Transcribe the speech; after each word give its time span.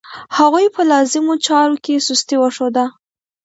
هغوی 0.37 0.65
په 0.75 0.81
لازمو 0.91 1.33
چارو 1.45 1.75
کې 1.83 2.03
سستي 2.07 2.35
وښوده. 2.39 2.85